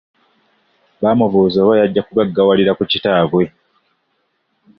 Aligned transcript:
Baamubuuza 1.01 1.57
oba 1.61 1.79
yajja 1.79 2.05
kugaggawalira 2.07 2.71
ku 2.77 2.83
kitaabwe. 2.91 3.43